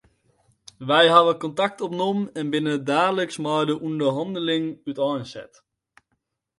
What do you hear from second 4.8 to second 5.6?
úteinset.